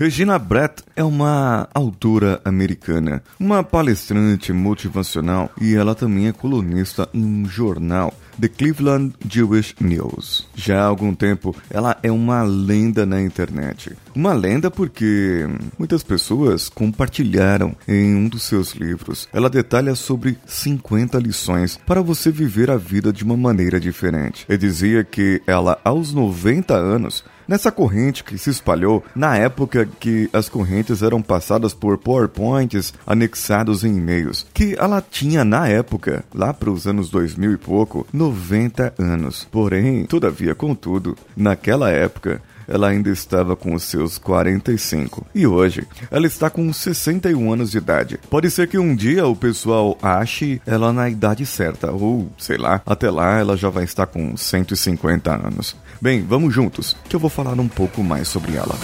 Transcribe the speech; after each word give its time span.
Regina 0.00 0.38
Brett 0.38 0.82
é 0.96 1.04
uma 1.04 1.68
autora 1.74 2.40
americana, 2.42 3.22
uma 3.38 3.62
palestrante 3.62 4.50
motivacional 4.50 5.50
e 5.60 5.74
ela 5.74 5.94
também 5.94 6.26
é 6.26 6.32
colunista 6.32 7.06
em 7.12 7.22
um 7.22 7.44
jornal 7.44 8.14
The 8.40 8.48
Cleveland 8.48 9.12
Jewish 9.28 9.74
News. 9.78 10.48
Já 10.54 10.80
há 10.80 10.86
algum 10.86 11.14
tempo, 11.14 11.54
ela 11.68 11.98
é 12.02 12.10
uma 12.10 12.42
lenda 12.42 13.04
na 13.04 13.20
internet. 13.20 13.94
Uma 14.14 14.32
lenda 14.32 14.70
porque 14.70 15.46
muitas 15.78 16.02
pessoas 16.02 16.70
compartilharam 16.70 17.76
em 17.86 18.14
um 18.14 18.26
dos 18.26 18.44
seus 18.44 18.72
livros. 18.72 19.28
Ela 19.34 19.50
detalha 19.50 19.94
sobre 19.94 20.38
50 20.46 21.18
lições 21.18 21.76
para 21.76 22.00
você 22.00 22.30
viver 22.30 22.70
a 22.70 22.78
vida 22.78 23.12
de 23.12 23.22
uma 23.22 23.36
maneira 23.36 23.78
diferente. 23.78 24.46
E 24.48 24.56
dizia 24.56 25.04
que 25.04 25.42
ela, 25.46 25.78
aos 25.84 26.14
90 26.14 26.74
anos, 26.74 27.22
Nessa 27.50 27.72
corrente 27.72 28.22
que 28.22 28.38
se 28.38 28.48
espalhou 28.48 29.02
na 29.12 29.36
época 29.36 29.84
que 29.98 30.30
as 30.32 30.48
correntes 30.48 31.02
eram 31.02 31.20
passadas 31.20 31.74
por 31.74 31.98
PowerPoints 31.98 32.94
anexados 33.04 33.82
em 33.82 33.96
e-mails, 33.96 34.46
que 34.54 34.76
ela 34.78 35.02
tinha 35.02 35.44
na 35.44 35.66
época, 35.66 36.22
lá 36.32 36.54
para 36.54 36.70
os 36.70 36.86
anos 36.86 37.10
2000 37.10 37.54
e 37.54 37.56
pouco, 37.56 38.06
90 38.12 38.94
anos. 38.96 39.48
Porém, 39.50 40.04
todavia, 40.04 40.54
contudo, 40.54 41.18
naquela 41.36 41.90
época, 41.90 42.40
ela 42.70 42.88
ainda 42.88 43.10
estava 43.10 43.56
com 43.56 43.74
os 43.74 43.82
seus 43.82 44.16
45. 44.16 45.26
E 45.34 45.44
hoje, 45.44 45.84
ela 46.08 46.28
está 46.28 46.48
com 46.48 46.72
61 46.72 47.52
anos 47.52 47.72
de 47.72 47.78
idade. 47.78 48.20
Pode 48.30 48.48
ser 48.48 48.68
que 48.68 48.78
um 48.78 48.94
dia 48.94 49.26
o 49.26 49.34
pessoal 49.34 49.98
ache 50.00 50.62
ela 50.64 50.92
na 50.92 51.10
idade 51.10 51.44
certa, 51.44 51.90
ou 51.90 52.30
sei 52.38 52.56
lá, 52.56 52.80
até 52.86 53.10
lá 53.10 53.38
ela 53.38 53.56
já 53.56 53.68
vai 53.68 53.82
estar 53.82 54.06
com 54.06 54.36
150 54.36 55.34
anos. 55.34 55.74
Bem, 56.00 56.22
vamos 56.22 56.54
juntos, 56.54 56.96
que 57.08 57.14
eu 57.14 57.20
vou 57.20 57.28
falar 57.28 57.60
um 57.60 57.68
pouco 57.68 58.02
mais 58.02 58.26
sobre 58.26 58.56
ela. 58.56 58.74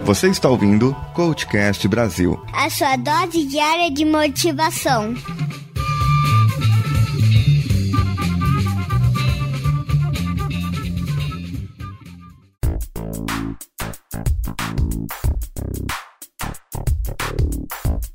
Você 0.00 0.28
está 0.28 0.48
ouvindo 0.48 0.94
Coachcast 1.14 1.86
Brasil 1.86 2.36
a 2.52 2.68
sua 2.68 2.96
dose 2.96 3.44
diária 3.44 3.88
de 3.92 4.04
motivação. 4.04 5.14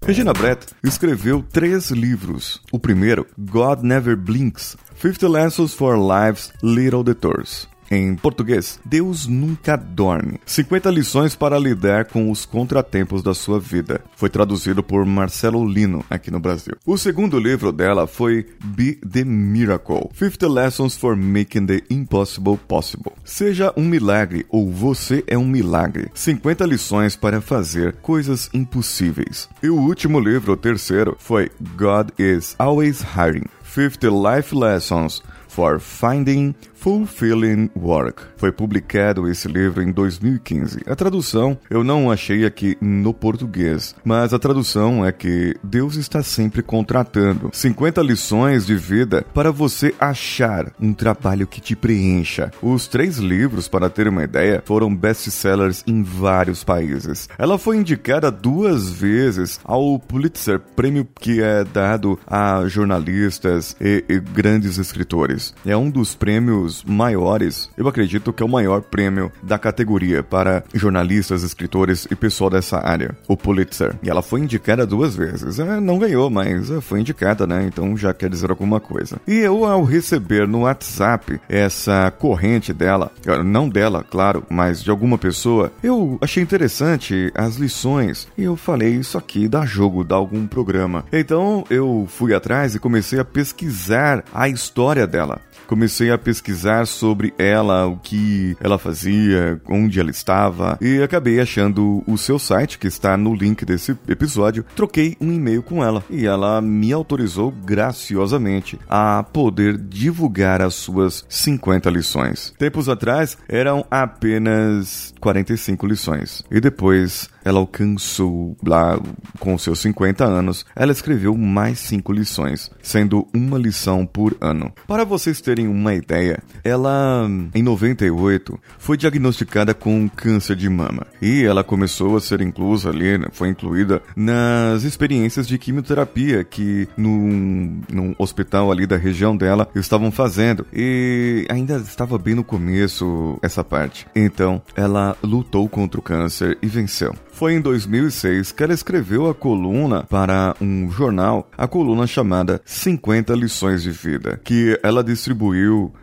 Regina 0.05 0.33
Brett 0.33 0.67
escreveu 0.83 1.41
três 1.41 1.91
livros. 1.91 2.61
O 2.73 2.77
primeiro, 2.77 3.25
God 3.37 3.83
Never 3.83 4.17
Blinks: 4.17 4.75
50 4.99 5.29
Lessons 5.29 5.73
for 5.73 5.95
Life's 5.95 6.51
Little 6.61 7.03
Detours. 7.03 7.70
Em 7.91 8.15
português, 8.15 8.79
Deus 8.85 9.27
nunca 9.27 9.75
dorme. 9.75 10.39
50 10.45 10.89
lições 10.89 11.35
para 11.35 11.59
lidar 11.59 12.05
com 12.05 12.31
os 12.31 12.45
contratempos 12.45 13.21
da 13.21 13.33
sua 13.33 13.59
vida. 13.59 13.99
Foi 14.15 14.29
traduzido 14.29 14.81
por 14.81 15.05
Marcelo 15.05 15.67
Lino 15.67 16.01
aqui 16.09 16.31
no 16.31 16.39
Brasil. 16.39 16.73
O 16.85 16.97
segundo 16.97 17.37
livro 17.37 17.69
dela 17.69 18.07
foi 18.07 18.47
Be 18.63 18.93
the 18.95 19.25
Miracle: 19.25 20.09
50 20.13 20.47
Lessons 20.47 20.95
for 20.95 21.17
Making 21.17 21.65
the 21.65 21.81
Impossible 21.89 22.57
Possible. 22.65 23.11
Seja 23.25 23.73
um 23.75 23.83
milagre 23.83 24.45
ou 24.47 24.71
você 24.71 25.21
é 25.27 25.37
um 25.37 25.45
milagre. 25.45 26.09
50 26.13 26.65
lições 26.65 27.17
para 27.17 27.41
fazer 27.41 27.97
coisas 27.97 28.49
impossíveis. 28.53 29.49
E 29.61 29.69
o 29.69 29.75
último 29.75 30.17
livro, 30.17 30.53
o 30.53 30.57
terceiro, 30.57 31.17
foi 31.19 31.51
God 31.75 32.11
is 32.17 32.55
Always 32.57 33.01
Hiring: 33.01 33.49
50 33.65 34.07
Life 34.07 34.55
Lessons 34.55 35.21
for 35.51 35.81
Finding 35.81 36.55
Fulfilling 36.81 37.69
Work. 37.75 38.23
Foi 38.37 38.51
publicado 38.51 39.29
esse 39.29 39.47
livro 39.47 39.83
em 39.83 39.91
2015. 39.91 40.79
A 40.87 40.95
tradução 40.95 41.55
eu 41.69 41.83
não 41.83 42.09
achei 42.09 42.43
aqui 42.43 42.75
no 42.81 43.13
português, 43.13 43.95
mas 44.03 44.33
a 44.33 44.39
tradução 44.39 45.05
é 45.05 45.11
que 45.11 45.55
Deus 45.63 45.95
está 45.95 46.23
sempre 46.23 46.63
contratando 46.63 47.51
50 47.53 48.01
lições 48.01 48.65
de 48.65 48.75
vida 48.75 49.23
para 49.31 49.51
você 49.51 49.93
achar 49.99 50.71
um 50.81 50.91
trabalho 50.91 51.45
que 51.45 51.61
te 51.61 51.75
preencha. 51.75 52.49
Os 52.63 52.87
três 52.87 53.17
livros, 53.17 53.67
para 53.67 53.87
ter 53.87 54.07
uma 54.07 54.23
ideia, 54.23 54.63
foram 54.65 54.95
best-sellers 54.95 55.83
em 55.85 56.01
vários 56.01 56.63
países. 56.63 57.29
Ela 57.37 57.59
foi 57.59 57.77
indicada 57.77 58.31
duas 58.31 58.89
vezes 58.89 59.59
ao 59.63 59.99
Pulitzer, 59.99 60.59
prêmio 60.75 61.07
que 61.19 61.43
é 61.43 61.63
dado 61.63 62.17
a 62.25 62.67
jornalistas 62.67 63.75
e, 63.79 64.03
e 64.09 64.19
grandes 64.19 64.79
escritores. 64.79 65.53
É 65.63 65.77
um 65.77 65.91
dos 65.91 66.15
prêmios 66.15 66.70
maiores, 66.83 67.69
eu 67.77 67.87
acredito 67.87 68.31
que 68.31 68.43
é 68.43 68.45
o 68.45 68.49
maior 68.49 68.81
prêmio 68.81 69.31
da 69.43 69.57
categoria 69.57 70.23
para 70.23 70.63
jornalistas, 70.73 71.43
escritores 71.43 72.07
e 72.09 72.15
pessoal 72.15 72.49
dessa 72.49 72.77
área, 72.77 73.15
o 73.27 73.35
Pulitzer. 73.35 73.95
E 74.03 74.09
ela 74.09 74.21
foi 74.21 74.41
indicada 74.41 74.85
duas 74.85 75.15
vezes. 75.15 75.59
É, 75.59 75.79
não 75.79 75.99
ganhou, 75.99 76.29
mas 76.29 76.69
é, 76.71 76.81
foi 76.81 76.99
indicada, 76.99 77.45
né? 77.45 77.65
Então 77.65 77.95
já 77.97 78.13
quer 78.13 78.29
dizer 78.29 78.49
alguma 78.49 78.79
coisa. 78.79 79.19
E 79.27 79.35
eu, 79.35 79.65
ao 79.65 79.83
receber 79.83 80.47
no 80.47 80.61
WhatsApp 80.61 81.39
essa 81.49 82.11
corrente 82.11 82.73
dela, 82.73 83.11
não 83.45 83.67
dela, 83.67 84.05
claro, 84.09 84.43
mas 84.49 84.83
de 84.83 84.89
alguma 84.89 85.17
pessoa, 85.17 85.71
eu 85.83 86.17
achei 86.21 86.41
interessante 86.41 87.31
as 87.35 87.55
lições. 87.55 88.27
E 88.37 88.43
eu 88.43 88.55
falei, 88.55 88.95
isso 88.95 89.17
aqui 89.17 89.47
dá 89.47 89.65
jogo, 89.65 90.03
dá 90.03 90.15
algum 90.15 90.47
programa. 90.47 91.05
Então 91.11 91.63
eu 91.69 92.07
fui 92.07 92.33
atrás 92.33 92.75
e 92.75 92.79
comecei 92.79 93.19
a 93.19 93.25
pesquisar 93.25 94.23
a 94.33 94.47
história 94.47 95.07
dela 95.07 95.41
comecei 95.71 96.11
a 96.11 96.17
pesquisar 96.17 96.85
sobre 96.85 97.33
ela, 97.37 97.87
o 97.87 97.95
que 97.95 98.57
ela 98.59 98.77
fazia, 98.77 99.61
onde 99.69 100.01
ela 100.01 100.11
estava 100.11 100.77
e 100.81 101.01
acabei 101.01 101.39
achando 101.39 102.03
o 102.05 102.17
seu 102.17 102.37
site 102.37 102.77
que 102.77 102.87
está 102.87 103.15
no 103.15 103.33
link 103.33 103.63
desse 103.63 103.97
episódio. 104.05 104.65
Troquei 104.75 105.15
um 105.21 105.31
e-mail 105.31 105.63
com 105.63 105.81
ela 105.81 106.03
e 106.09 106.25
ela 106.25 106.59
me 106.59 106.91
autorizou 106.91 107.51
graciosamente 107.51 108.77
a 108.89 109.23
poder 109.23 109.77
divulgar 109.77 110.61
as 110.61 110.75
suas 110.75 111.23
50 111.29 111.89
lições. 111.89 112.53
Tempos 112.57 112.89
atrás 112.89 113.37
eram 113.47 113.85
apenas 113.89 115.13
45 115.21 115.87
lições 115.87 116.43
e 116.51 116.59
depois 116.59 117.29
ela 117.43 117.59
alcançou 117.59 118.55
lá 118.63 118.99
com 119.39 119.57
seus 119.57 119.79
50 119.79 120.23
anos, 120.23 120.65
ela 120.75 120.91
escreveu 120.91 121.35
mais 121.35 121.79
5 121.79 122.11
lições, 122.11 122.69
sendo 122.81 123.27
uma 123.33 123.57
lição 123.57 124.05
por 124.05 124.35
ano. 124.39 124.71
Para 124.87 125.03
vocês 125.03 125.41
terem 125.41 125.60
uma 125.67 125.93
ideia, 125.93 126.39
ela 126.63 127.27
em 127.53 127.63
98 127.63 128.59
foi 128.77 128.97
diagnosticada 128.97 129.73
com 129.73 130.09
câncer 130.09 130.55
de 130.55 130.69
mama 130.69 131.05
e 131.21 131.43
ela 131.43 131.63
começou 131.63 132.15
a 132.15 132.21
ser 132.21 132.41
inclusa 132.41 132.89
ali, 132.89 133.17
né, 133.17 133.27
foi 133.31 133.49
incluída 133.49 134.01
nas 134.15 134.83
experiências 134.83 135.47
de 135.47 135.57
quimioterapia 135.57 136.43
que 136.43 136.87
num, 136.97 137.81
num 137.91 138.15
hospital 138.17 138.71
ali 138.71 138.85
da 138.85 138.97
região 138.97 139.35
dela 139.35 139.67
estavam 139.75 140.11
fazendo 140.11 140.65
e 140.73 141.45
ainda 141.49 141.77
estava 141.77 142.17
bem 142.17 142.35
no 142.35 142.43
começo 142.43 143.37
essa 143.41 143.63
parte. 143.63 144.07
Então 144.15 144.61
ela 144.75 145.15
lutou 145.23 145.67
contra 145.67 145.99
o 145.99 146.03
câncer 146.03 146.57
e 146.61 146.67
venceu. 146.67 147.15
Foi 147.31 147.53
em 147.53 147.61
2006 147.61 148.51
que 148.51 148.63
ela 148.63 148.73
escreveu 148.73 149.27
a 149.29 149.33
coluna 149.33 150.03
para 150.03 150.55
um 150.61 150.91
jornal, 150.91 151.49
a 151.57 151.67
coluna 151.67 152.05
chamada 152.05 152.61
50 152.65 153.33
Lições 153.33 153.81
de 153.81 153.91
Vida, 153.91 154.39
que 154.43 154.79
ela 154.83 155.03
distribuiu 155.03 155.50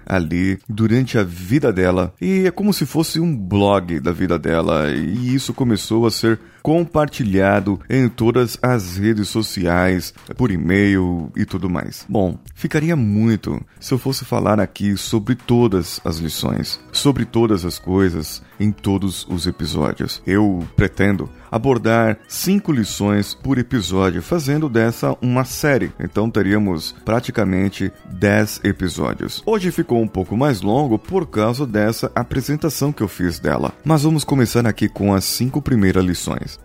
ali 0.07 0.59
durante 0.69 1.19
a 1.19 1.23
vida 1.23 1.73
dela. 1.73 2.15
E 2.21 2.47
é 2.47 2.51
como 2.51 2.73
se 2.73 2.87
fosse 2.87 3.21
um 3.21 3.37
blog 3.37 4.01
da 4.01 4.13
vida 4.13 4.39
dela, 4.39 4.91
e 4.91 5.35
isso 5.35 5.53
começou 5.53 6.07
a 6.07 6.11
ser 6.11 6.39
compartilhado 6.63 7.81
em 7.89 8.09
todas 8.09 8.59
as 8.61 8.99
redes 8.99 9.29
sociais, 9.29 10.13
por 10.37 10.51
e-mail 10.51 11.31
e 11.37 11.45
tudo 11.45 11.71
mais. 11.71 12.05
Bom, 12.09 12.39
ficaria 12.55 12.95
muito 12.97 13.61
se 13.81 13.95
eu 13.95 13.99
fosse 13.99 14.25
falar 14.25 14.61
aqui 14.61 14.97
sobre 14.97 15.35
todas 15.35 16.01
as 16.05 16.19
lições, 16.19 16.81
sobre 16.93 17.25
todas 17.25 17.65
as 17.65 17.79
coisas 17.79 18.43
em 18.61 18.71
todos 18.71 19.27
os 19.31 19.47
episódios. 19.47 20.23
Eu 20.27 20.67
pretendo 20.77 21.31
abordar 21.51 22.19
cinco 22.29 22.73
lições 22.73 23.35
por 23.35 23.59
episódio, 23.59 24.23
fazendo 24.23 24.69
dessa 24.69 25.17
uma 25.21 25.45
série. 25.45 25.93
Então 25.99 26.31
teríamos 26.31 26.95
praticamente 27.05 27.93
10 28.13 28.61
episódios. 28.65 29.43
Hoje 29.47 29.71
ficou 29.71 30.01
um 30.01 30.09
pouco 30.09 30.37
mais 30.37 30.61
longo 30.61 30.99
por 30.99 31.27
causa 31.27 31.67
dessa 31.67 32.11
apresentação 32.15 32.93
que 32.93 33.03
eu 33.03 33.09
fiz 33.09 33.39
dela. 33.39 33.73
Mas 33.85 34.03
vamos 34.03 34.25
começar 34.25 34.67
aqui 34.67 34.89
com 34.89 35.15
as 35.15 35.25
cinco 35.25 35.63
primeiras 35.63 36.05
lições. 36.05 36.59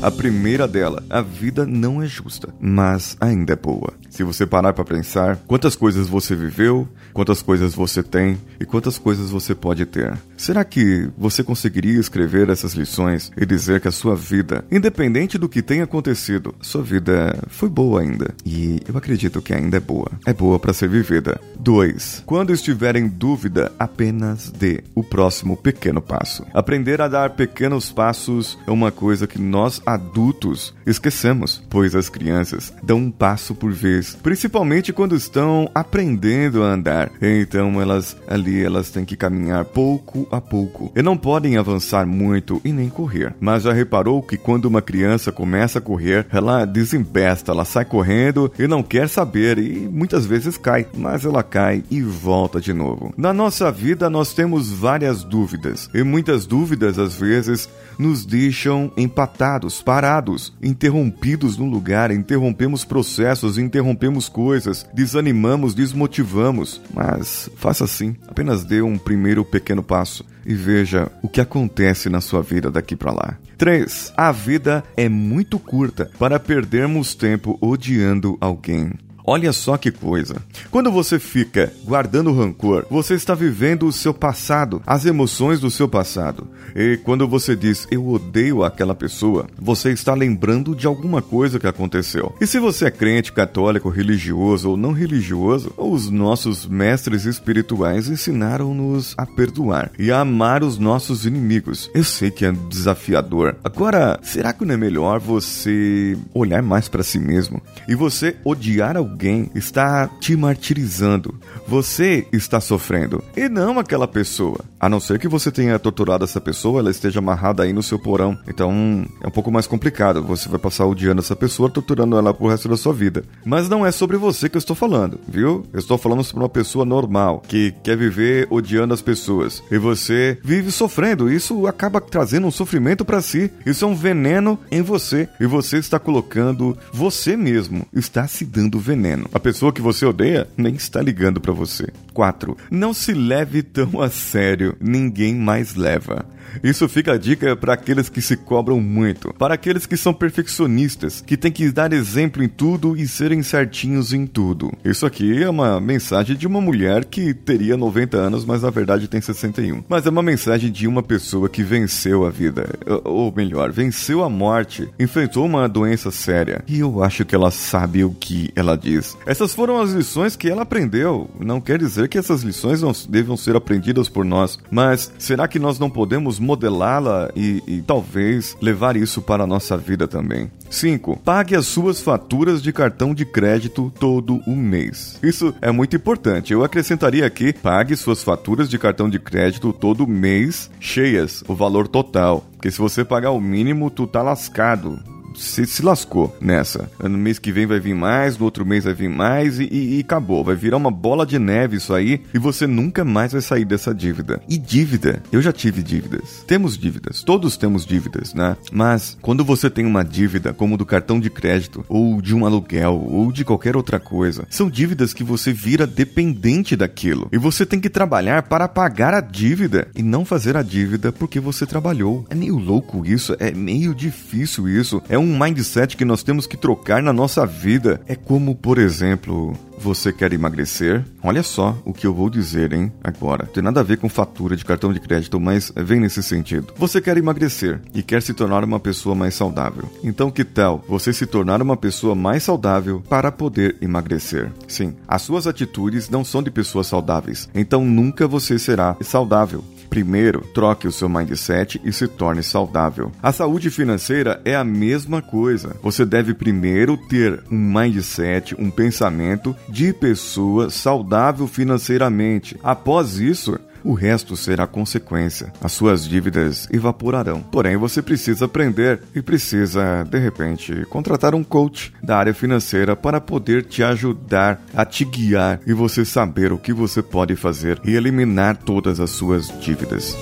A 0.00 0.12
primeira 0.12 0.68
dela, 0.68 1.02
a 1.10 1.20
vida 1.20 1.66
não 1.66 2.00
é 2.00 2.06
justa, 2.06 2.54
mas 2.60 3.16
ainda 3.20 3.54
é 3.54 3.56
boa. 3.56 3.94
Se 4.08 4.22
você 4.22 4.46
parar 4.46 4.72
para 4.72 4.84
pensar, 4.84 5.36
quantas 5.44 5.74
coisas 5.74 6.06
você 6.06 6.36
viveu, 6.36 6.88
quantas 7.12 7.42
coisas 7.42 7.74
você 7.74 8.00
tem 8.00 8.38
e 8.60 8.64
quantas 8.64 8.96
coisas 8.96 9.30
você 9.30 9.56
pode 9.56 9.84
ter. 9.86 10.16
Será 10.38 10.64
que 10.64 11.10
você 11.18 11.42
conseguiria 11.42 11.98
escrever 11.98 12.48
essas 12.48 12.72
lições 12.72 13.32
e 13.36 13.44
dizer 13.44 13.80
que 13.80 13.88
a 13.88 13.92
sua 13.92 14.14
vida, 14.14 14.64
independente 14.70 15.36
do 15.36 15.48
que 15.48 15.60
tenha 15.60 15.82
acontecido, 15.82 16.54
sua 16.62 16.80
vida 16.80 17.36
foi 17.48 17.68
boa 17.68 18.00
ainda? 18.00 18.32
E 18.46 18.80
eu 18.88 18.96
acredito 18.96 19.42
que 19.42 19.52
ainda 19.52 19.78
é 19.78 19.80
boa. 19.80 20.12
É 20.24 20.32
boa 20.32 20.58
para 20.60 20.72
ser 20.72 20.88
vivida. 20.88 21.40
2. 21.58 22.22
Quando 22.24 22.54
estiver 22.54 22.94
em 22.94 23.08
dúvida, 23.08 23.72
apenas 23.80 24.48
dê 24.48 24.84
o 24.94 25.02
próximo 25.02 25.56
pequeno 25.56 26.00
passo. 26.00 26.46
Aprender 26.54 27.00
a 27.00 27.08
dar 27.08 27.30
pequenos 27.30 27.90
passos 27.90 28.56
é 28.64 28.70
uma 28.70 28.92
coisa 28.92 29.26
que 29.26 29.40
nós 29.40 29.82
adultos 29.84 30.72
esquecemos, 30.86 31.60
pois 31.68 31.96
as 31.96 32.08
crianças 32.08 32.72
dão 32.80 32.98
um 32.98 33.10
passo 33.10 33.56
por 33.56 33.72
vez, 33.72 34.16
principalmente 34.22 34.92
quando 34.92 35.16
estão 35.16 35.68
aprendendo 35.74 36.62
a 36.62 36.72
andar. 36.72 37.10
Então 37.20 37.82
elas 37.82 38.16
ali 38.28 38.62
elas 38.62 38.90
têm 38.90 39.04
que 39.04 39.16
caminhar 39.16 39.64
pouco 39.64 40.27
a 40.30 40.40
pouco 40.40 40.92
e 40.94 41.02
não 41.02 41.16
podem 41.16 41.56
avançar 41.56 42.06
muito 42.06 42.60
e 42.64 42.72
nem 42.72 42.88
correr. 42.88 43.34
Mas 43.40 43.62
já 43.62 43.72
reparou 43.72 44.22
que 44.22 44.36
quando 44.36 44.66
uma 44.66 44.82
criança 44.82 45.32
começa 45.32 45.78
a 45.78 45.82
correr, 45.82 46.26
ela 46.30 46.64
desembesta, 46.64 47.52
ela 47.52 47.64
sai 47.64 47.84
correndo 47.84 48.52
e 48.58 48.66
não 48.66 48.82
quer 48.82 49.08
saber 49.08 49.58
e 49.58 49.88
muitas 49.88 50.26
vezes 50.26 50.56
cai, 50.56 50.86
mas 50.96 51.24
ela 51.24 51.42
cai 51.42 51.82
e 51.90 52.02
volta 52.02 52.60
de 52.60 52.72
novo. 52.72 53.12
Na 53.16 53.32
nossa 53.32 53.70
vida 53.70 54.08
nós 54.10 54.32
temos 54.32 54.70
várias 54.72 55.22
dúvidas 55.24 55.88
e 55.94 56.02
muitas 56.02 56.46
dúvidas 56.46 56.98
às 56.98 57.16
vezes 57.16 57.68
nos 57.98 58.24
deixam 58.24 58.92
empatados, 58.96 59.82
parados, 59.82 60.52
interrompidos 60.62 61.56
no 61.56 61.66
lugar, 61.66 62.10
interrompemos 62.10 62.84
processos, 62.84 63.58
interrompemos 63.58 64.28
coisas, 64.28 64.86
desanimamos, 64.94 65.74
desmotivamos. 65.74 66.80
Mas 66.94 67.50
faça 67.56 67.84
assim, 67.84 68.16
apenas 68.28 68.64
dê 68.64 68.80
um 68.80 68.96
primeiro 68.96 69.44
pequeno 69.44 69.82
passo 69.82 70.24
e 70.46 70.54
veja 70.54 71.10
o 71.22 71.28
que 71.28 71.40
acontece 71.40 72.08
na 72.08 72.20
sua 72.20 72.42
vida 72.42 72.70
daqui 72.70 72.94
para 72.94 73.12
lá. 73.12 73.38
3. 73.56 74.12
A 74.16 74.30
vida 74.30 74.84
é 74.96 75.08
muito 75.08 75.58
curta 75.58 76.10
para 76.18 76.38
perdermos 76.38 77.14
tempo 77.14 77.58
odiando 77.60 78.38
alguém. 78.40 78.92
Olha 79.30 79.52
só 79.52 79.76
que 79.76 79.90
coisa. 79.90 80.36
Quando 80.70 80.90
você 80.90 81.18
fica 81.18 81.70
guardando 81.84 82.32
rancor, 82.32 82.86
você 82.90 83.12
está 83.12 83.34
vivendo 83.34 83.86
o 83.86 83.92
seu 83.92 84.14
passado, 84.14 84.80
as 84.86 85.04
emoções 85.04 85.60
do 85.60 85.70
seu 85.70 85.86
passado. 85.86 86.48
E 86.74 86.96
quando 87.04 87.28
você 87.28 87.54
diz 87.54 87.86
eu 87.90 88.08
odeio 88.08 88.64
aquela 88.64 88.94
pessoa, 88.94 89.46
você 89.60 89.92
está 89.92 90.14
lembrando 90.14 90.74
de 90.74 90.86
alguma 90.86 91.20
coisa 91.20 91.58
que 91.58 91.66
aconteceu. 91.66 92.34
E 92.40 92.46
se 92.46 92.58
você 92.58 92.86
é 92.86 92.90
crente, 92.90 93.30
católico, 93.30 93.90
religioso 93.90 94.70
ou 94.70 94.78
não 94.78 94.92
religioso, 94.92 95.74
os 95.76 96.08
nossos 96.08 96.64
mestres 96.64 97.26
espirituais 97.26 98.08
ensinaram-nos 98.08 99.12
a 99.18 99.26
perdoar 99.26 99.90
e 99.98 100.10
a 100.10 100.20
amar 100.20 100.64
os 100.64 100.78
nossos 100.78 101.26
inimigos. 101.26 101.90
Eu 101.94 102.02
sei 102.02 102.30
que 102.30 102.46
é 102.46 102.52
desafiador. 102.70 103.56
Agora, 103.62 104.18
será 104.22 104.54
que 104.54 104.64
não 104.64 104.72
é 104.72 104.78
melhor 104.78 105.20
você 105.20 106.16
olhar 106.32 106.62
mais 106.62 106.88
para 106.88 107.02
si 107.02 107.18
mesmo 107.18 107.60
e 107.86 107.94
você 107.94 108.34
odiar 108.42 108.96
alguém? 108.96 109.17
Alguém 109.18 109.50
está 109.52 110.06
te 110.20 110.36
martirizando. 110.36 111.34
Você 111.66 112.24
está 112.32 112.60
sofrendo 112.60 113.22
e 113.36 113.48
não 113.48 113.76
aquela 113.80 114.06
pessoa. 114.06 114.60
A 114.80 114.88
não 114.88 115.00
ser 115.00 115.18
que 115.18 115.26
você 115.26 115.50
tenha 115.50 115.78
torturado 115.78 116.24
essa 116.24 116.40
pessoa, 116.40 116.80
ela 116.80 116.90
esteja 116.90 117.18
amarrada 117.18 117.64
aí 117.64 117.72
no 117.72 117.82
seu 117.82 117.98
porão. 117.98 118.38
Então 118.46 119.04
é 119.20 119.26
um 119.26 119.30
pouco 119.30 119.50
mais 119.50 119.66
complicado. 119.66 120.22
Você 120.22 120.48
vai 120.48 120.58
passar 120.58 120.86
odiando 120.86 121.20
essa 121.20 121.34
pessoa, 121.34 121.68
torturando 121.68 122.16
ela 122.16 122.32
pro 122.32 122.48
resto 122.48 122.68
da 122.68 122.76
sua 122.76 122.92
vida. 122.92 123.24
Mas 123.44 123.68
não 123.68 123.84
é 123.84 123.90
sobre 123.90 124.16
você 124.16 124.48
que 124.48 124.56
eu 124.56 124.60
estou 124.60 124.76
falando, 124.76 125.18
viu? 125.26 125.66
Eu 125.72 125.78
estou 125.80 125.98
falando 125.98 126.22
sobre 126.22 126.42
uma 126.42 126.48
pessoa 126.48 126.84
normal 126.84 127.42
que 127.46 127.74
quer 127.82 127.96
viver 127.96 128.46
odiando 128.50 128.94
as 128.94 129.02
pessoas. 129.02 129.62
E 129.70 129.78
você 129.78 130.38
vive 130.44 130.70
sofrendo. 130.70 131.30
Isso 131.30 131.66
acaba 131.66 132.00
trazendo 132.00 132.46
um 132.46 132.52
sofrimento 132.52 133.04
para 133.04 133.20
si. 133.20 133.50
Isso 133.66 133.84
é 133.84 133.88
um 133.88 133.96
veneno 133.96 134.58
em 134.70 134.82
você. 134.82 135.28
E 135.40 135.46
você 135.46 135.78
está 135.78 135.98
colocando 135.98 136.76
você 136.92 137.36
mesmo, 137.36 137.86
está 137.92 138.28
se 138.28 138.44
dando 138.44 138.78
veneno. 138.78 139.28
A 139.34 139.40
pessoa 139.40 139.72
que 139.72 139.82
você 139.82 140.06
odeia 140.06 140.48
nem 140.56 140.74
está 140.74 141.02
ligando 141.02 141.40
para 141.40 141.52
você. 141.52 141.88
4. 142.18 142.56
Não 142.68 142.92
se 142.92 143.12
leve 143.12 143.62
tão 143.62 144.00
a 144.02 144.10
sério, 144.10 144.67
ninguém 144.80 145.34
mais 145.34 145.74
leva. 145.74 146.26
Isso 146.62 146.88
fica 146.88 147.12
a 147.12 147.18
dica 147.18 147.56
para 147.56 147.74
aqueles 147.74 148.08
que 148.08 148.20
se 148.20 148.36
cobram 148.36 148.80
muito, 148.80 149.32
para 149.34 149.54
aqueles 149.54 149.86
que 149.86 149.96
são 149.96 150.12
perfeccionistas, 150.12 151.20
que 151.20 151.36
têm 151.36 151.52
que 151.52 151.70
dar 151.70 151.92
exemplo 151.92 152.42
em 152.42 152.48
tudo 152.48 152.96
e 152.96 153.06
serem 153.06 153.42
certinhos 153.42 154.12
em 154.12 154.26
tudo. 154.26 154.72
Isso 154.84 155.06
aqui 155.06 155.42
é 155.42 155.48
uma 155.48 155.80
mensagem 155.80 156.36
de 156.36 156.46
uma 156.46 156.60
mulher 156.60 157.04
que 157.04 157.32
teria 157.34 157.76
90 157.76 158.16
anos, 158.16 158.44
mas 158.44 158.62
na 158.62 158.70
verdade 158.70 159.08
tem 159.08 159.20
61. 159.20 159.84
Mas 159.88 160.06
é 160.06 160.10
uma 160.10 160.22
mensagem 160.22 160.70
de 160.70 160.86
uma 160.86 161.02
pessoa 161.02 161.48
que 161.48 161.62
venceu 161.62 162.24
a 162.24 162.30
vida, 162.30 162.68
ou 163.04 163.32
melhor, 163.34 163.70
venceu 163.72 164.22
a 164.22 164.28
morte, 164.28 164.88
enfrentou 164.98 165.44
uma 165.44 165.68
doença 165.68 166.10
séria. 166.10 166.62
E 166.66 166.80
eu 166.80 167.02
acho 167.02 167.24
que 167.24 167.34
ela 167.34 167.50
sabe 167.50 168.04
o 168.04 168.10
que 168.10 168.50
ela 168.54 168.76
diz. 168.76 169.16
Essas 169.26 169.54
foram 169.54 169.80
as 169.80 169.92
lições 169.92 170.36
que 170.36 170.48
ela 170.48 170.62
aprendeu. 170.62 171.28
Não 171.38 171.60
quer 171.60 171.78
dizer 171.78 172.08
que 172.08 172.18
essas 172.18 172.42
lições 172.42 172.82
não 172.82 172.92
devam 173.08 173.36
ser 173.36 173.56
aprendidas 173.56 174.08
por 174.08 174.24
nós, 174.24 174.58
mas 174.70 175.12
será 175.18 175.46
que 175.46 175.58
nós 175.58 175.78
não 175.78 175.90
podemos 175.90 176.37
modelá-la 176.38 177.30
e, 177.34 177.62
e 177.66 177.82
talvez 177.82 178.56
levar 178.60 178.96
isso 178.96 179.20
para 179.22 179.44
a 179.44 179.46
nossa 179.46 179.76
vida 179.76 180.06
também. 180.06 180.50
5. 180.70 181.20
Pague 181.24 181.56
as 181.56 181.66
suas 181.66 182.00
faturas 182.00 182.62
de 182.62 182.72
cartão 182.72 183.14
de 183.14 183.24
crédito 183.24 183.92
todo 183.98 184.40
o 184.46 184.54
mês. 184.54 185.18
Isso 185.22 185.54
é 185.60 185.70
muito 185.70 185.96
importante. 185.96 186.52
Eu 186.52 186.62
acrescentaria 186.62 187.26
aqui: 187.26 187.52
pague 187.52 187.96
suas 187.96 188.22
faturas 188.22 188.68
de 188.68 188.78
cartão 188.78 189.08
de 189.08 189.18
crédito 189.18 189.72
todo 189.72 190.06
mês, 190.06 190.70
cheias, 190.78 191.42
o 191.48 191.54
valor 191.54 191.88
total. 191.88 192.44
Porque 192.52 192.70
se 192.70 192.78
você 192.78 193.04
pagar 193.04 193.30
o 193.30 193.40
mínimo, 193.40 193.90
tu 193.90 194.06
tá 194.06 194.22
lascado 194.22 194.98
se, 195.38 195.66
se 195.66 195.82
lascou 195.82 196.36
nessa. 196.40 196.90
No 197.02 197.16
mês 197.16 197.38
que 197.38 197.52
vem 197.52 197.66
vai 197.66 197.80
vir 197.80 197.94
mais, 197.94 198.36
no 198.36 198.44
outro 198.44 198.66
mês 198.66 198.84
vai 198.84 198.94
vir 198.94 199.08
mais 199.08 199.58
e, 199.58 199.64
e, 199.64 199.96
e, 199.96 200.00
acabou. 200.00 200.44
Vai 200.44 200.54
virar 200.54 200.76
uma 200.76 200.90
bola 200.90 201.24
de 201.24 201.38
neve 201.38 201.76
isso 201.76 201.94
aí 201.94 202.20
e 202.34 202.38
você 202.38 202.66
nunca 202.66 203.04
mais 203.04 203.32
vai 203.32 203.40
sair 203.40 203.64
dessa 203.64 203.94
dívida. 203.94 204.40
E 204.48 204.58
dívida, 204.58 205.22
eu 205.32 205.40
já 205.40 205.52
tive 205.52 205.82
dívidas. 205.82 206.44
Temos 206.46 206.76
dívidas, 206.76 207.22
todos 207.22 207.56
temos 207.56 207.86
dívidas, 207.86 208.34
né? 208.34 208.56
Mas 208.72 209.16
quando 209.20 209.44
você 209.44 209.70
tem 209.70 209.86
uma 209.86 210.04
dívida, 210.04 210.52
como 210.52 210.76
do 210.76 210.86
cartão 210.86 211.20
de 211.20 211.30
crédito, 211.30 211.84
ou 211.88 212.20
de 212.20 212.34
um 212.34 212.44
aluguel, 212.44 213.04
ou 213.08 213.32
de 213.32 213.44
qualquer 213.44 213.76
outra 213.76 214.00
coisa, 214.00 214.46
são 214.50 214.68
dívidas 214.68 215.12
que 215.12 215.24
você 215.24 215.52
vira 215.52 215.86
dependente 215.86 216.76
daquilo. 216.76 217.28
E 217.32 217.38
você 217.38 217.64
tem 217.64 217.80
que 217.80 217.90
trabalhar 217.90 218.42
para 218.44 218.68
pagar 218.68 219.14
a 219.14 219.20
dívida 219.20 219.88
e 219.94 220.02
não 220.02 220.24
fazer 220.24 220.56
a 220.56 220.62
dívida 220.62 221.12
porque 221.12 221.40
você 221.40 221.66
trabalhou. 221.66 222.26
É 222.30 222.34
meio 222.34 222.56
louco 222.56 223.04
isso, 223.04 223.36
é 223.38 223.50
meio 223.50 223.94
difícil 223.94 224.68
isso. 224.68 225.02
É 225.08 225.18
um 225.18 225.27
um 225.28 225.38
mindset 225.38 225.96
que 225.96 226.04
nós 226.04 226.22
temos 226.22 226.46
que 226.46 226.56
trocar 226.56 227.02
na 227.02 227.12
nossa 227.12 227.46
vida. 227.46 228.00
É 228.06 228.14
como, 228.14 228.54
por 228.54 228.78
exemplo, 228.78 229.52
você 229.78 230.12
quer 230.12 230.32
emagrecer? 230.32 231.04
Olha 231.22 231.42
só 231.42 231.76
o 231.84 231.92
que 231.92 232.06
eu 232.06 232.14
vou 232.14 232.30
dizer, 232.30 232.72
hein? 232.72 232.92
Agora. 233.04 233.46
Tem 233.46 233.62
nada 233.62 233.80
a 233.80 233.84
ver 233.84 233.98
com 233.98 234.08
fatura 234.08 234.56
de 234.56 234.64
cartão 234.64 234.92
de 234.92 235.00
crédito, 235.00 235.38
mas 235.38 235.72
vem 235.76 236.00
nesse 236.00 236.22
sentido. 236.22 236.72
Você 236.76 237.00
quer 237.00 237.16
emagrecer 237.16 237.80
e 237.94 238.02
quer 238.02 238.22
se 238.22 238.32
tornar 238.32 238.64
uma 238.64 238.80
pessoa 238.80 239.14
mais 239.14 239.34
saudável. 239.34 239.84
Então, 240.02 240.30
que 240.30 240.44
tal 240.44 240.82
você 240.88 241.12
se 241.12 241.26
tornar 241.26 241.60
uma 241.60 241.76
pessoa 241.76 242.14
mais 242.14 242.42
saudável 242.42 243.02
para 243.08 243.30
poder 243.30 243.76
emagrecer? 243.80 244.50
Sim, 244.66 244.94
as 245.06 245.22
suas 245.22 245.46
atitudes 245.46 246.08
não 246.08 246.24
são 246.24 246.42
de 246.42 246.50
pessoas 246.50 246.86
saudáveis. 246.86 247.48
Então, 247.54 247.84
nunca 247.84 248.26
você 248.26 248.58
será 248.58 248.96
saudável. 249.00 249.62
Primeiro, 249.88 250.42
troque 250.54 250.86
o 250.86 250.92
seu 250.92 251.08
mindset 251.08 251.80
e 251.84 251.92
se 251.92 252.06
torne 252.06 252.42
saudável. 252.42 253.10
A 253.22 253.32
saúde 253.32 253.70
financeira 253.70 254.40
é 254.44 254.54
a 254.54 254.64
mesma 254.64 255.22
coisa. 255.22 255.76
Você 255.82 256.04
deve 256.04 256.34
primeiro 256.34 256.96
ter 256.96 257.42
um 257.50 257.56
mindset, 257.56 258.54
um 258.58 258.70
pensamento 258.70 259.56
de 259.68 259.92
pessoa 259.92 260.70
saudável 260.70 261.46
financeiramente. 261.46 262.56
Após 262.62 263.18
isso, 263.18 263.58
o 263.84 263.92
resto 263.92 264.36
será 264.36 264.66
consequência. 264.66 265.52
As 265.60 265.72
suas 265.72 266.06
dívidas 266.06 266.68
evaporarão. 266.72 267.40
Porém, 267.40 267.76
você 267.76 268.02
precisa 268.02 268.44
aprender 268.44 269.00
e 269.14 269.22
precisa, 269.22 270.04
de 270.04 270.18
repente, 270.18 270.84
contratar 270.88 271.34
um 271.34 271.44
coach 271.44 271.92
da 272.02 272.16
área 272.16 272.34
financeira 272.34 272.96
para 272.96 273.20
poder 273.20 273.64
te 273.64 273.82
ajudar 273.82 274.60
a 274.74 274.84
te 274.84 275.04
guiar 275.04 275.60
e 275.66 275.72
você 275.72 276.04
saber 276.04 276.52
o 276.52 276.58
que 276.58 276.72
você 276.72 277.02
pode 277.02 277.36
fazer 277.36 277.80
e 277.84 277.94
eliminar 277.94 278.56
todas 278.56 279.00
as 279.00 279.10
suas 279.10 279.48
dívidas. 279.60 280.16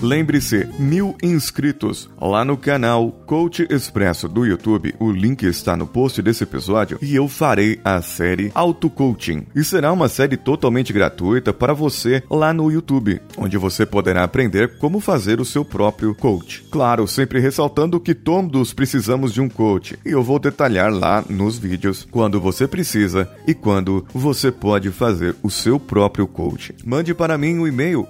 Lembre-se, 0.00 0.68
mil 0.78 1.16
inscritos 1.20 2.08
lá 2.20 2.44
no 2.44 2.56
canal 2.56 3.10
Coach 3.26 3.66
Expresso 3.68 4.28
do 4.28 4.46
YouTube. 4.46 4.94
O 5.00 5.10
link 5.10 5.42
está 5.44 5.76
no 5.76 5.86
post 5.86 6.22
desse 6.22 6.44
episódio 6.44 6.98
e 7.02 7.16
eu 7.16 7.26
farei 7.26 7.80
a 7.84 8.00
série 8.00 8.52
Auto 8.54 8.88
Coaching. 8.88 9.46
E 9.56 9.64
será 9.64 9.92
uma 9.92 10.08
série 10.08 10.36
totalmente 10.36 10.92
gratuita 10.92 11.52
para 11.52 11.72
você 11.72 12.22
lá 12.30 12.52
no 12.52 12.70
YouTube, 12.70 13.20
onde 13.36 13.58
você 13.58 13.84
poderá 13.84 14.22
aprender 14.22 14.78
como 14.78 15.00
fazer 15.00 15.40
o 15.40 15.44
seu 15.44 15.64
próprio 15.64 16.14
coach. 16.14 16.64
Claro, 16.70 17.08
sempre 17.08 17.40
ressaltando 17.40 17.98
que 17.98 18.14
todos 18.14 18.72
precisamos 18.72 19.32
de 19.32 19.40
um 19.40 19.48
coach 19.48 19.98
e 20.06 20.10
eu 20.10 20.22
vou 20.22 20.38
detalhar 20.38 20.92
lá 20.92 21.24
nos 21.28 21.58
vídeos 21.58 22.06
quando 22.08 22.40
você 22.40 22.68
precisa 22.68 23.28
e 23.46 23.54
quando 23.54 24.06
você 24.14 24.52
pode 24.52 24.90
fazer 24.90 25.34
o 25.42 25.50
seu 25.50 25.80
próprio 25.80 26.28
coach. 26.28 26.72
Mande 26.84 27.12
para 27.14 27.36
mim 27.36 27.58
o 27.58 27.62
um 27.62 27.66
e-mail 27.66 28.06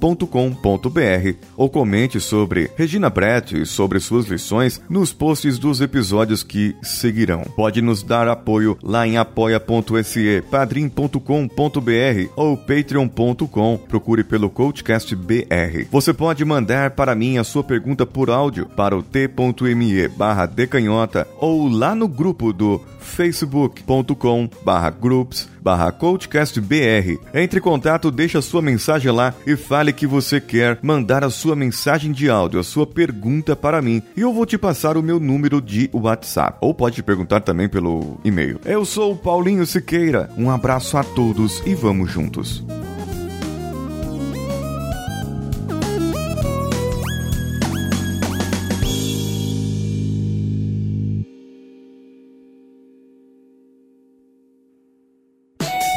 contato@coachcast.com.br 0.00 1.36
ou 1.56 1.68
comente 1.68 2.20
sobre 2.20 2.70
Regina 2.76 3.10
Brett 3.10 3.60
e 3.60 3.66
sobre 3.66 4.00
suas 4.00 4.26
lições 4.26 4.80
nos 4.88 5.12
posts 5.12 5.58
dos 5.58 5.80
episódios 5.80 6.42
que 6.42 6.74
seguirão. 6.82 7.42
Pode 7.54 7.82
nos 7.82 8.02
dar 8.02 8.26
apoio 8.26 8.78
lá 8.82 9.06
em 9.06 9.18
apoia.se, 9.18 10.42
padrim.com.br 10.50 12.30
ou 12.34 12.56
patreon.com. 12.56 13.78
Procure 13.88 14.24
pelo 14.24 14.48
Coachcast 14.48 15.14
BR. 15.14 15.86
Você 15.90 16.14
pode 16.14 16.44
mandar 16.44 16.92
para 16.92 17.14
mim 17.14 17.38
a 17.38 17.44
sua 17.44 17.62
pergunta 17.62 18.06
por 18.06 18.30
áudio 18.30 18.66
para 18.66 18.96
o 18.96 19.02
t.me 19.02 20.08
barra 20.08 20.46
decanhota 20.46 21.26
ou 21.38 21.68
lá 21.68 21.94
no 21.94 22.08
grupo 22.08 22.52
do 22.52 22.80
facebook.com 23.00 24.48
barra 24.64 24.90
groups 24.90 25.48
barra 25.62 25.92
coachcastbr. 25.92 27.18
Entre 27.34 27.58
em 27.58 27.62
contato, 27.62 28.10
deixe 28.10 28.36
a 28.36 28.42
sua 28.42 28.62
mensagem 28.62 29.10
lá 29.10 29.34
e 29.46 29.56
fale 29.56 29.92
que 29.92 30.06
você 30.06 30.40
quer 30.40 30.78
mandar 30.82 31.24
a 31.24 31.30
sua 31.30 31.54
mensagem 31.54 32.12
de 32.12 32.28
áudio, 32.30 32.60
a 32.60 32.64
sua 32.64 32.86
pergunta 32.86 33.54
para 33.54 33.82
mim 33.82 34.02
e 34.16 34.20
eu 34.20 34.32
vou 34.32 34.46
te 34.46 34.58
passar 34.58 34.96
o 34.96 35.02
meu 35.02 35.20
número 35.20 35.60
de 35.60 35.90
WhatsApp. 35.92 36.58
Ou 36.60 36.74
pode 36.74 37.02
perguntar 37.02 37.40
também 37.40 37.68
pelo 37.68 38.18
e-mail. 38.24 38.60
Eu 38.64 38.84
sou 38.84 39.12
o 39.12 39.16
Paulinho 39.16 39.66
Siqueira. 39.66 40.30
Um 40.36 40.50
abraço 40.50 40.96
a 40.96 41.04
todos 41.04 41.62
e 41.66 41.74
vamos 41.74 42.10
juntos. 42.10 42.64